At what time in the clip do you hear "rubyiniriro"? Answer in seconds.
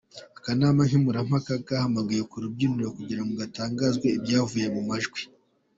2.43-2.89